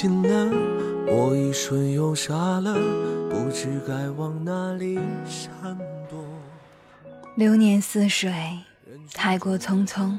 [0.00, 0.50] 近了，
[1.08, 2.72] 我一瞬又傻了，
[3.28, 5.52] 不知该往哪里闪
[6.08, 6.18] 躲。
[7.36, 8.32] 流年似水，
[9.12, 10.16] 太过匆匆。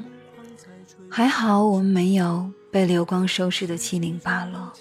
[1.10, 4.72] 还好我们没有被流光收拾的七零八落。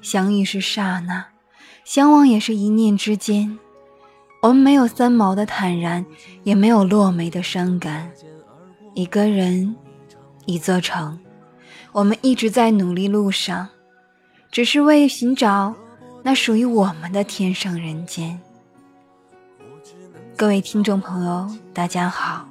[0.00, 1.26] 相遇是刹那，
[1.84, 3.58] 相忘也是一念之间。
[4.40, 6.06] 我们没有三毛的坦然，
[6.44, 8.12] 也没有落梅的伤感。
[8.94, 9.74] 一个人，
[10.44, 11.18] 一座城，
[11.90, 13.68] 我们一直在努力路上，
[14.56, 15.74] 只是为寻找
[16.22, 18.40] 那属于我们的天上人间。
[20.34, 22.48] 各位听众朋友，大家好，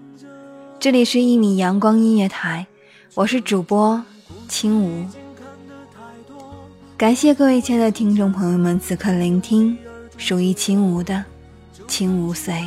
[0.79, 2.67] 这里是一米阳光音乐台，
[3.15, 3.99] 我是主播
[4.47, 5.03] 青梧。
[6.95, 9.75] 感谢各位亲爱的听众朋友们此刻聆听
[10.15, 11.15] 属于青梧的
[11.87, 12.59] 《青梧岁月》。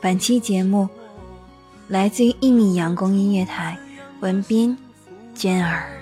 [0.00, 0.88] 本期节目
[1.88, 3.76] 来自于一米阳光音乐台，
[4.20, 4.78] 文斌
[5.34, 6.01] 娟儿。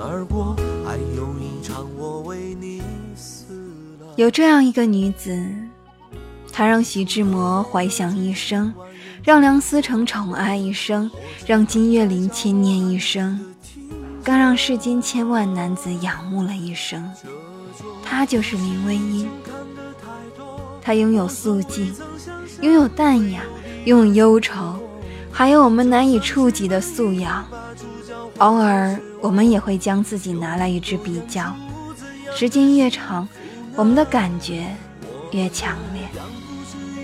[0.00, 2.82] 而过，还有一场我为你。
[4.16, 5.38] 有这样一个女子，
[6.52, 8.72] 她让徐志摩怀想一生，
[9.22, 11.10] 让梁思成宠爱一生，
[11.46, 13.38] 让金岳霖牵念一生，
[14.24, 17.10] 更让世间千万男子仰慕了一生。
[18.02, 19.28] 她就是林徽因。
[20.80, 21.92] 她拥有素净，
[22.62, 23.42] 拥有淡雅，
[23.84, 24.78] 拥有忧愁，
[25.30, 27.44] 还有我们难以触及的素养。
[28.38, 31.54] 偶尔，我们也会将自己拿来与之比较。
[32.34, 33.26] 时间越长，
[33.74, 34.66] 我们的感觉
[35.32, 36.02] 越强烈。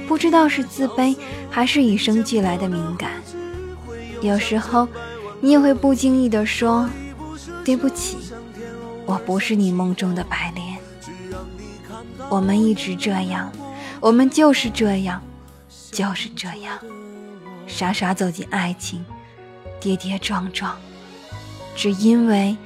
[0.07, 1.17] 不知道是自卑，
[1.51, 3.13] 还是与生俱来的敏感。
[4.21, 4.87] 有时候，
[5.41, 6.89] 你也会不经意地说
[7.65, 8.19] ：“对不起，
[9.07, 10.77] 我不是你梦中的白莲。”
[12.29, 13.51] 我们一直这样，
[14.01, 15.23] 我们就是这样，
[15.91, 16.79] 就是这样，
[17.67, 19.05] 傻傻走进爱情，
[19.81, 20.77] 跌跌撞撞。
[21.75, 22.57] 只因为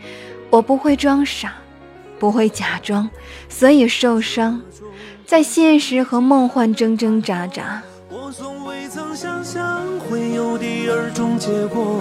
[0.51, 1.55] 我不会装傻，
[2.19, 3.09] 不会假装，
[3.49, 4.61] 所以受伤，
[5.27, 7.83] 在现实和梦幻挣挣扎扎。
[8.09, 12.01] 我从未曾想象会有第二种结果，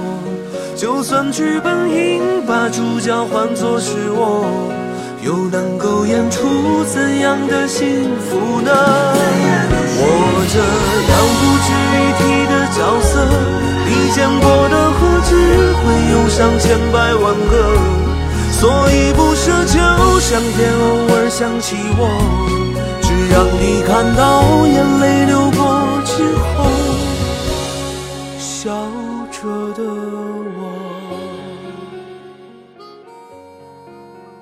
[0.76, 4.46] 就算剧本应把主角换作是我，
[5.24, 8.72] 又能够演出怎样的幸福呢？
[9.98, 10.02] 我
[10.52, 10.60] 这
[11.12, 11.95] 样不值一提的
[12.74, 13.26] 角色，
[13.86, 15.66] 你见过的何止
[16.28, 17.54] 上千百万个，
[18.52, 22.02] 所以不奢求上天偶尔想起我，
[23.02, 26.66] 只让你看到眼泪流过之后，
[28.38, 28.68] 笑
[29.32, 30.60] 着的我。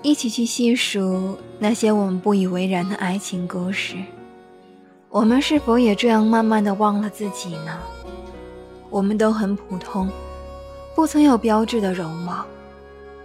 [0.02, 3.98] 一起去细数那些我们不以为然的爱情故事，
[5.10, 7.78] 我们是否也这样慢慢的忘了自己呢？
[8.94, 10.08] 我们都很普通，
[10.96, 12.46] 不曾有标致的容貌，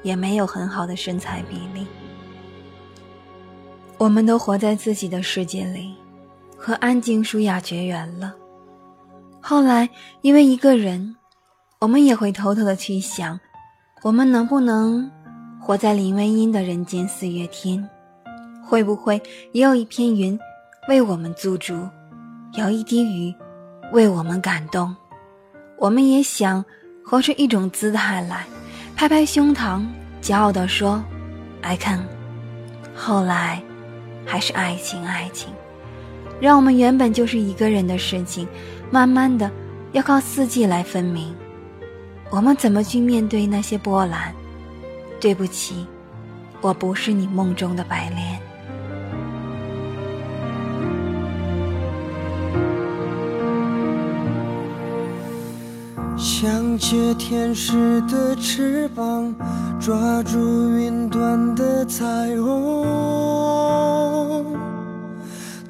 [0.03, 1.87] 也没有很好的身材比例。
[3.99, 5.95] 我们都活在自己的世界里，
[6.57, 8.35] 和安静舒雅绝缘了。
[9.43, 9.87] 后来
[10.23, 11.15] 因为一个人，
[11.81, 13.39] 我们也会偷偷的去想，
[14.03, 15.11] 我们能不能？
[15.61, 17.87] 活在林徽因的人间四月天，
[18.65, 19.21] 会不会
[19.53, 20.39] 也有一片云
[20.89, 21.87] 为我们驻足，
[22.55, 23.35] 有一滴雨
[23.93, 24.97] 为我们感动？
[25.79, 26.65] 我们也想
[27.05, 28.45] 活出一种姿态来，
[28.97, 29.87] 拍拍胸膛，
[30.21, 31.03] 骄傲地说
[31.63, 32.05] ：“I can。”
[32.97, 33.63] 后来，
[34.27, 35.53] 还是爱情，爱情，
[36.41, 38.49] 让我们原本就是一个人的事情，
[38.91, 39.49] 慢慢的
[39.93, 41.33] 要靠四季来分明。
[42.29, 44.35] 我们怎么去面对那些波澜？
[45.21, 45.87] 对不起，
[46.61, 48.48] 我不是你梦中的白莲。
[56.19, 59.33] 想借天使的翅膀，
[59.81, 60.37] 抓住
[60.77, 62.05] 云端的彩
[62.37, 62.85] 虹，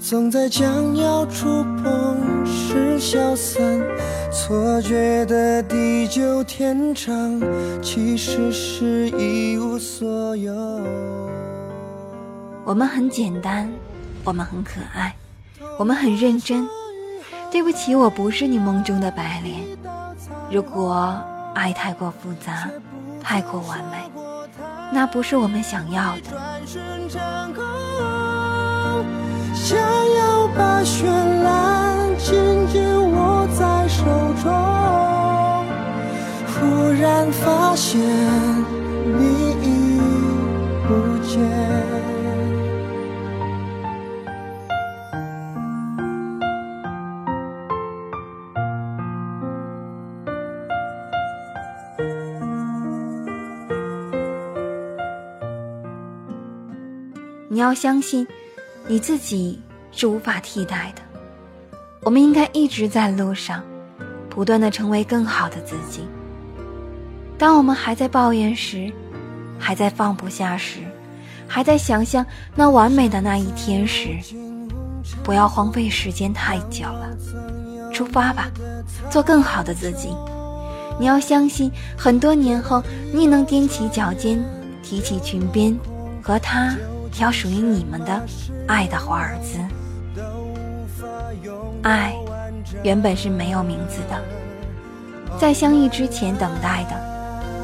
[0.01, 2.17] 总在将要触碰
[2.47, 3.63] 时消散。
[4.33, 7.39] 错觉的地久天长，
[7.83, 10.55] 其实是一无所有。
[12.65, 13.71] 我们很简单，
[14.25, 15.15] 我们很可爱，
[15.79, 16.67] 我们很认真。
[17.51, 19.61] 对不起，我不是你梦中的白莲。
[20.51, 21.15] 如果
[21.55, 22.71] 爱太过复杂，
[23.23, 24.11] 太过完美，
[24.91, 26.23] 那不是我们想要的。
[29.55, 31.05] 想要把绚
[31.43, 34.05] 烂紧紧握在手
[34.43, 34.51] 中，
[36.47, 38.01] 忽然发现
[57.59, 58.25] 你要相信，
[58.87, 59.61] 你自己
[59.91, 61.03] 是无法替代的。
[62.03, 63.65] 我们应该一直在路上，
[64.31, 66.03] 不断的成为更好的自己。
[67.37, 68.93] 当我们还在抱怨时，
[69.59, 70.83] 还在放不下时，
[71.49, 72.25] 还在想象
[72.55, 74.11] 那完美的那一天时，
[75.25, 77.09] 不要荒废时间太久了，
[77.93, 78.49] 出发吧，
[79.11, 80.11] 做更好的自己。
[80.97, 82.81] 你要相信，很多年后，
[83.13, 84.41] 你能踮起脚尖，
[84.81, 85.77] 提起裙边，
[86.23, 86.73] 和他
[87.19, 88.25] 挑属于你们的
[88.69, 89.59] 爱的华尔兹。
[91.83, 92.15] 爱，
[92.85, 94.23] 原本是没有名字的，
[95.37, 96.95] 在相遇之前等待的，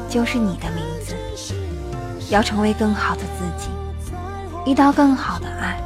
[0.09, 1.15] 就是你的名字。
[2.29, 3.69] 要成为更好的自己，
[4.69, 5.79] 遇到更好的爱。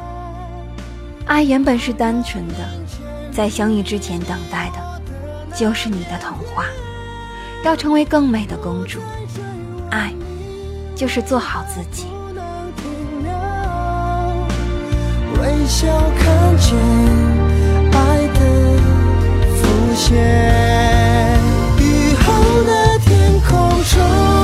[1.28, 2.56] 爱原本是单纯的，
[3.32, 6.66] 在相遇之前等待的，就是你的童话。
[7.64, 9.00] 要成为更美的公主，
[9.92, 10.12] 爱，
[10.96, 12.08] 就是做好自己。
[15.70, 15.86] 笑
[16.18, 16.76] 看见
[17.92, 18.40] 爱的
[19.54, 20.18] 浮现。
[21.78, 24.39] 雨后的天空中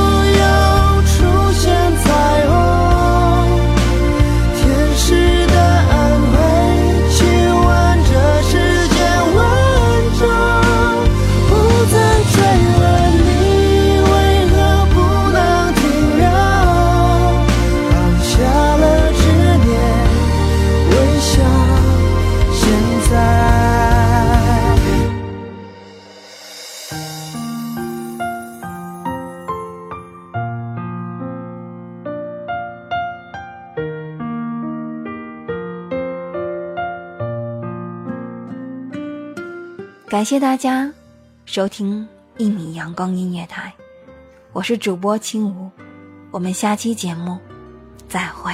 [40.16, 40.90] 感谢大家
[41.44, 42.08] 收听
[42.38, 43.74] 一米阳光音乐台，
[44.54, 45.70] 我是主播青梧，
[46.32, 47.38] 我们下期节目
[48.08, 48.54] 再会。